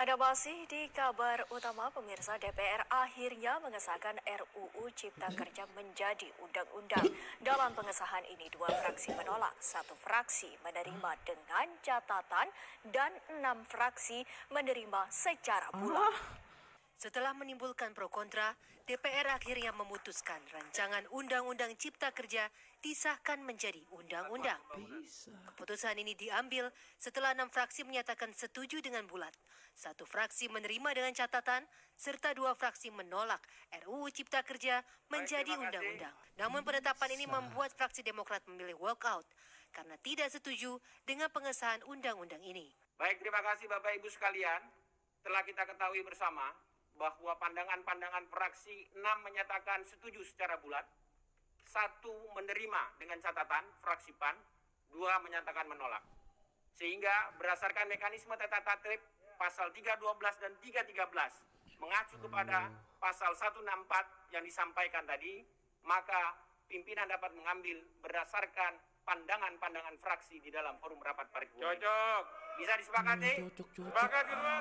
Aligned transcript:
Ada 0.00 0.16
masih 0.16 0.64
di 0.64 0.88
kabar 0.96 1.44
utama 1.52 1.92
pemirsa 1.92 2.40
DPR 2.40 2.88
akhirnya 2.88 3.60
mengesahkan 3.60 4.16
RUU 4.24 4.88
Cipta 4.96 5.28
Kerja 5.28 5.68
menjadi 5.76 6.24
undang-undang. 6.40 7.04
Dalam 7.44 7.76
pengesahan 7.76 8.24
ini 8.32 8.48
dua 8.48 8.72
fraksi 8.80 9.12
menolak, 9.12 9.52
satu 9.60 9.92
fraksi 10.00 10.56
menerima 10.64 11.20
dengan 11.20 11.68
catatan 11.84 12.48
dan 12.88 13.12
enam 13.28 13.60
fraksi 13.68 14.24
menerima 14.48 15.04
secara 15.12 15.68
bulat. 15.76 16.16
Setelah 16.96 17.36
menimbulkan 17.36 17.92
pro 17.92 18.08
kontra, 18.08 18.56
DPR 18.88 19.36
akhirnya 19.36 19.76
memutuskan 19.76 20.40
rancangan 20.48 21.04
Undang-Undang 21.12 21.76
Cipta 21.76 22.08
Kerja 22.16 22.48
disahkan 22.80 23.44
menjadi 23.44 23.84
undang-undang. 23.92 24.64
Keputusan 25.52 26.00
ini 26.00 26.16
diambil 26.16 26.72
setelah 26.96 27.36
enam 27.36 27.52
fraksi 27.52 27.84
menyatakan 27.84 28.32
setuju 28.32 28.80
dengan 28.80 29.04
bulat. 29.04 29.36
Satu 29.80 30.04
fraksi 30.04 30.44
menerima 30.52 30.92
dengan 30.92 31.08
catatan, 31.16 31.64
serta 31.96 32.36
dua 32.36 32.52
fraksi 32.52 32.92
menolak 32.92 33.40
RUU 33.88 34.12
Cipta 34.12 34.44
Kerja 34.44 34.84
menjadi 35.08 35.56
undang-undang. 35.56 36.12
Namun 36.36 36.60
penetapan 36.68 37.16
ini 37.16 37.24
membuat 37.24 37.72
fraksi 37.72 38.04
Demokrat 38.04 38.44
memilih 38.44 38.76
walkout 38.76 39.24
karena 39.72 39.96
tidak 40.04 40.28
setuju 40.28 40.76
dengan 41.08 41.32
pengesahan 41.32 41.80
undang-undang 41.88 42.44
ini. 42.44 42.68
Baik, 43.00 43.24
terima 43.24 43.40
kasih 43.40 43.72
Bapak 43.72 43.96
Ibu 43.96 44.12
sekalian. 44.12 44.60
Telah 45.24 45.40
kita 45.48 45.64
ketahui 45.64 46.04
bersama 46.04 46.52
bahwa 47.00 47.32
pandangan-pandangan 47.40 48.28
fraksi 48.28 48.84
6 48.92 49.00
menyatakan 49.00 49.80
setuju 49.88 50.20
secara 50.28 50.60
bulat, 50.60 50.84
satu 51.64 52.12
menerima 52.36 53.00
dengan 53.00 53.16
catatan 53.24 53.64
fraksi 53.80 54.12
PAN, 54.20 54.36
dua 54.92 55.16
menyatakan 55.24 55.64
menolak. 55.64 56.04
Sehingga 56.76 57.32
berdasarkan 57.40 57.88
mekanisme 57.88 58.36
tata 58.36 58.60
tertib 58.60 59.00
pasal 59.40 59.72
312 59.72 59.96
dan 60.36 60.52
313 60.60 61.80
mengacu 61.80 62.16
kepada 62.20 62.68
pasal 63.00 63.32
164 63.32 64.36
yang 64.36 64.44
disampaikan 64.44 65.08
tadi, 65.08 65.40
maka 65.80 66.36
pimpinan 66.68 67.08
dapat 67.08 67.32
mengambil 67.32 67.80
berdasarkan 68.04 68.76
pandangan-pandangan 69.00 69.96
fraksi 70.04 70.44
di 70.44 70.52
dalam 70.52 70.76
forum 70.76 71.00
rapat 71.00 71.32
paripurna. 71.32 71.72
Cocok. 71.72 72.22
Bisa 72.60 72.72
disepakati? 72.76 73.32
Cocok, 73.48 73.68
cocok. 73.72 73.88
Sepakat 73.88 74.24
kedua. 74.28 74.56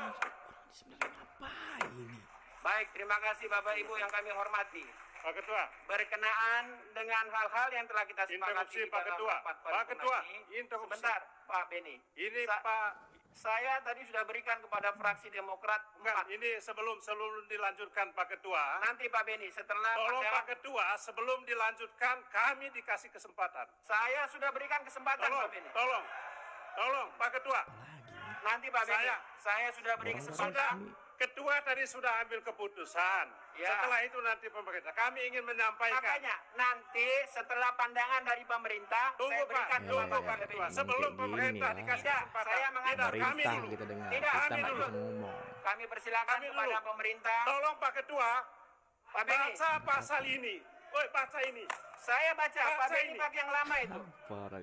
Sebenarnya 0.71 1.11
apa 1.19 1.51
ini? 1.91 2.17
Baik, 2.63 2.87
terima 2.95 3.17
kasih 3.19 3.51
Bapak 3.51 3.75
Ibu 3.75 3.93
yang 3.99 4.07
kami 4.07 4.31
hormati. 4.31 4.85
Pak 5.19 5.35
Ketua. 5.35 5.63
Berkenaan 5.83 6.63
dengan 6.95 7.27
hal-hal 7.27 7.67
yang 7.75 7.83
telah 7.83 8.07
kita 8.07 8.23
sepakati 8.23 8.39
Interupsi, 8.39 8.81
Pak 8.87 9.03
Ketua. 9.03 9.35
Pak 9.43 9.83
Ketua, 9.91 10.17
ini. 10.23 10.63
interupsi. 10.63 10.87
Sebentar, 10.95 11.19
Pak 11.43 11.63
Beni. 11.67 11.95
Ini 12.15 12.41
Sa- 12.47 12.63
Pak 12.63 12.87
Saya 13.31 13.79
tadi 13.81 14.03
sudah 14.03 14.27
berikan 14.27 14.59
kepada 14.59 14.91
fraksi 14.93 15.31
Demokrat 15.31 15.79
Bukan, 15.95 16.11
empat. 16.11 16.27
ini 16.27 16.59
sebelum 16.59 16.99
sebelum 16.99 17.47
dilanjutkan 17.47 18.11
Pak 18.11 18.35
Ketua. 18.35 18.83
Nanti 18.83 19.07
Pak 19.07 19.23
Beni, 19.23 19.47
setelah 19.47 19.95
Tolong 19.95 20.23
Pak 20.27 20.43
Ketua, 20.49 20.85
sebelum 20.99 21.39
dilanjutkan 21.45 22.19
kami 22.27 22.67
dikasih 22.69 23.07
kesempatan. 23.09 23.63
saya 23.79 24.27
sudah 24.27 24.51
berikan 24.51 24.83
kesempatan 24.83 25.23
Tolong, 25.23 25.41
Pak 25.45 25.51
Beni. 25.55 25.69
tolong, 25.71 26.05
tolong 26.75 27.07
Pak 27.15 27.29
Ketua. 27.39 27.61
Nanti 28.39 28.67
Pak 28.67 28.83
Beni, 28.85 29.07
Saya. 29.07 29.15
saya 29.37 29.67
sudah 29.71 29.93
beri 29.95 30.11
Orang 30.11 30.23
Sudah, 30.25 30.35
kesempatan. 30.35 31.08
Ketua 31.19 31.59
tadi 31.67 31.83
sudah 31.83 32.23
ambil 32.23 32.39
keputusan. 32.39 33.25
Ya. 33.59 33.75
Setelah 33.75 33.99
itu 34.07 34.15
nanti 34.23 34.47
pemerintah. 34.47 34.95
Kami 34.95 35.19
ingin 35.27 35.43
menyampaikan. 35.43 35.99
Makanya 35.99 36.35
nanti 36.55 37.09
setelah 37.27 37.75
pandangan 37.75 38.23
dari 38.23 38.47
pemerintah 38.47 39.19
Tunggu 39.19 39.35
saya 39.35 39.43
Pak, 39.43 39.51
berikan 39.51 39.81
tunggu 39.83 39.99
kepada 39.99 40.15
Pak 40.15 40.23
Pak 40.23 40.37
Ketua. 40.47 40.63
Beni. 40.63 40.77
Sebelum 40.79 41.11
pemerintah 41.19 41.69
dikasih 41.75 42.07
kesempatan. 42.07 42.53
Saya 42.55 42.67
mengatur. 42.71 43.11
Tidak, 43.11 43.19
kami 43.27 43.43
dulu. 43.43 43.67
kita 43.67 43.85
dengar. 43.91 44.07
Tidak, 44.07 44.31
kita 44.31 44.47
kami 44.47 44.61
dulu. 44.63 44.79
bisa 44.79 44.87
ngomong. 44.95 45.39
Kami 45.59 45.83
persilakan 45.91 46.35
Kami 46.39 46.47
kepada 46.47 46.77
dulu. 46.79 46.87
pemerintah. 46.87 47.39
Tolong 47.43 47.75
Pak 47.83 47.91
Ketua, 47.99 48.31
Pak 49.11 49.23
Beni, 49.27 49.35
baca 49.51 49.69
pasal 49.83 50.21
ini. 50.23 50.55
Woi, 50.89 51.05
baca 51.11 51.39
ini. 51.43 51.65
saya 51.99 52.31
baca. 52.31 52.61
Pak 52.63 52.77
Baca 52.79 52.95
Beni 52.95 53.11
ini. 53.11 53.19
pakai 53.19 53.37
yang 53.43 53.51
lama 53.51 53.75
itu. 53.83 54.01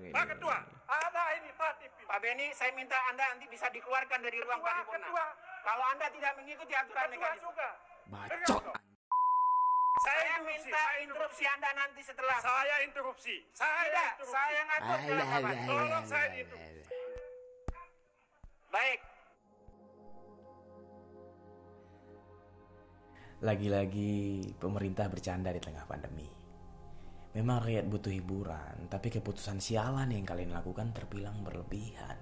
Pak 0.08 0.24
Ketua, 0.32 0.58
ada 0.86 1.24
ini 1.38 1.50
Pak 1.58 1.72
TV. 1.82 1.96
Pak 2.06 2.18
Beni, 2.22 2.46
saya 2.54 2.70
minta 2.72 2.94
Anda 3.10 3.24
nanti 3.34 3.46
bisa 3.50 3.66
dikeluarkan 3.68 4.18
dari 4.22 4.38
ruang 4.38 4.62
Ketua, 4.62 4.70
paripurna. 4.70 5.06
Ketua. 5.06 5.26
Kalau 5.66 5.84
Anda 5.90 6.06
tidak 6.14 6.32
mengikuti 6.38 6.72
aturan 6.74 7.06
Ketua 7.10 7.18
mekanisme. 7.18 7.42
juga. 7.42 7.68
Bacot. 8.06 8.64
Saya 9.96 10.34
minta 10.44 10.76
saya 10.76 10.98
interupsi 11.02 11.44
Anda 11.48 11.70
nanti 11.74 12.00
setelah. 12.04 12.38
Saya 12.38 12.76
interupsi. 12.84 13.36
Saya 13.50 13.80
Tidak, 13.82 14.10
interupsi. 14.14 14.32
saya 14.36 14.60
ngatur 14.62 15.18
alah, 15.18 15.54
Tolong 15.66 16.06
saya 16.06 16.28
itu. 16.36 16.56
Baik, 18.70 19.00
Lagi-lagi 23.44 24.48
pemerintah 24.56 25.12
bercanda 25.12 25.52
di 25.52 25.60
tengah 25.60 25.84
pandemi. 25.84 26.24
Memang 27.36 27.60
rakyat 27.60 27.84
butuh 27.84 28.08
hiburan, 28.08 28.88
tapi 28.88 29.12
keputusan 29.12 29.60
sialan 29.60 30.08
yang 30.08 30.24
kalian 30.24 30.56
lakukan 30.56 30.88
terbilang 30.96 31.44
berlebihan. 31.44 32.16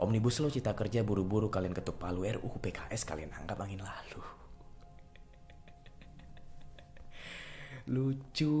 Omnibus 0.00 0.40
Law 0.40 0.48
Cipta 0.48 0.72
Kerja 0.72 1.04
buru-buru 1.04 1.52
kalian 1.52 1.76
ketuk 1.76 2.00
palu 2.00 2.24
RUU 2.24 2.56
PKS 2.64 3.04
kalian 3.04 3.28
anggap 3.36 3.60
angin 3.60 3.84
lalu. 3.84 4.24
Lucu, 7.92 8.56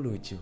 lucu. 0.00 0.40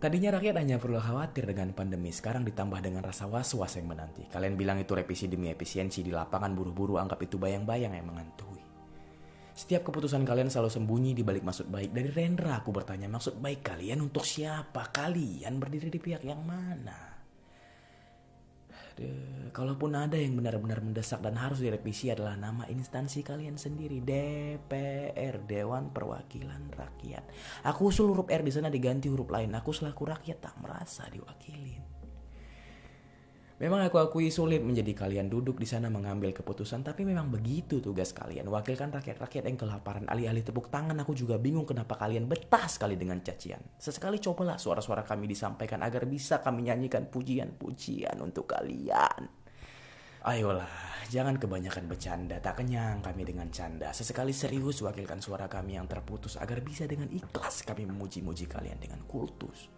Tadinya 0.00 0.40
rakyat 0.40 0.64
hanya 0.64 0.80
perlu 0.80 0.96
khawatir 0.96 1.44
dengan 1.44 1.76
pandemi, 1.76 2.08
sekarang 2.08 2.48
ditambah 2.48 2.80
dengan 2.80 3.04
rasa 3.04 3.28
was-was 3.28 3.76
yang 3.76 3.92
menanti. 3.92 4.32
Kalian 4.32 4.56
bilang 4.56 4.80
itu 4.80 4.96
revisi 4.96 5.28
demi 5.28 5.52
efisiensi 5.52 6.00
di 6.00 6.08
lapangan 6.08 6.56
buru-buru 6.56 6.96
anggap 6.96 7.20
itu 7.20 7.36
bayang-bayang 7.36 8.00
yang 8.00 8.08
mengantui. 8.08 8.71
Setiap 9.62 9.86
keputusan 9.86 10.26
kalian 10.26 10.50
selalu 10.50 10.74
sembunyi 10.74 11.14
di 11.14 11.22
balik 11.22 11.46
maksud 11.46 11.70
baik. 11.70 11.94
Dari 11.94 12.10
Rendra 12.10 12.58
aku 12.58 12.74
bertanya, 12.74 13.06
maksud 13.06 13.38
baik 13.38 13.62
kalian 13.62 14.02
untuk 14.02 14.26
siapa? 14.26 14.90
Kalian 14.90 15.62
berdiri 15.62 15.86
di 15.86 16.02
pihak 16.02 16.26
yang 16.26 16.42
mana? 16.42 17.14
Aduh, 18.66 19.54
kalaupun 19.54 19.94
ada 19.94 20.18
yang 20.18 20.34
benar-benar 20.34 20.82
mendesak 20.82 21.22
dan 21.22 21.38
harus 21.38 21.62
direvisi 21.62 22.10
adalah 22.10 22.34
nama 22.34 22.66
instansi 22.66 23.22
kalian 23.22 23.54
sendiri, 23.54 24.02
DPR, 24.02 25.46
Dewan 25.46 25.94
Perwakilan 25.94 26.66
Rakyat. 26.74 27.24
Aku 27.62 27.94
usul 27.94 28.10
huruf 28.10 28.26
R 28.34 28.42
di 28.42 28.50
sana 28.50 28.66
diganti 28.66 29.06
huruf 29.06 29.30
lain. 29.30 29.54
Aku 29.54 29.70
selaku 29.70 30.10
rakyat 30.10 30.42
tak 30.42 30.58
merasa 30.58 31.06
diwakilin. 31.06 31.91
Memang 33.62 33.78
aku 33.78 34.02
akui 34.02 34.26
sulit 34.26 34.58
menjadi 34.58 34.90
kalian 34.90 35.30
duduk 35.30 35.62
di 35.62 35.70
sana 35.70 35.86
mengambil 35.86 36.34
keputusan, 36.34 36.82
tapi 36.82 37.06
memang 37.06 37.30
begitu 37.30 37.78
tugas 37.78 38.10
kalian. 38.10 38.50
Wakilkan 38.50 38.90
rakyat-rakyat 38.90 39.46
yang 39.46 39.54
kelaparan, 39.54 40.02
alih-alih 40.10 40.42
tepuk 40.42 40.66
tangan, 40.66 40.98
aku 40.98 41.14
juga 41.14 41.38
bingung 41.38 41.62
kenapa 41.62 41.94
kalian 41.94 42.26
betah 42.26 42.66
sekali 42.66 42.98
dengan 42.98 43.22
cacian. 43.22 43.62
Sesekali 43.78 44.18
cobalah 44.18 44.58
suara-suara 44.58 45.06
kami 45.06 45.30
disampaikan 45.30 45.78
agar 45.86 46.10
bisa 46.10 46.42
kami 46.42 46.66
nyanyikan 46.66 47.06
pujian-pujian 47.06 48.18
untuk 48.18 48.50
kalian. 48.50 49.30
Ayolah, 50.26 50.66
jangan 51.06 51.38
kebanyakan 51.38 51.86
bercanda, 51.86 52.42
tak 52.42 52.58
kenyang 52.66 52.98
kami 52.98 53.22
dengan 53.22 53.46
canda. 53.54 53.94
Sesekali 53.94 54.34
serius 54.34 54.82
wakilkan 54.82 55.22
suara 55.22 55.46
kami 55.46 55.78
yang 55.78 55.86
terputus 55.86 56.34
agar 56.34 56.58
bisa 56.66 56.90
dengan 56.90 57.06
ikhlas 57.14 57.62
kami 57.62 57.86
memuji-muji 57.86 58.50
kalian 58.50 58.82
dengan 58.82 59.06
kultus. 59.06 59.70